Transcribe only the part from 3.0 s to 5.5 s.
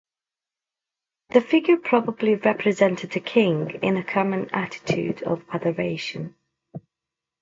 the king in a common attitude of